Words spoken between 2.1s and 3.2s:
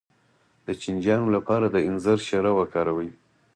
شیره وکاروئ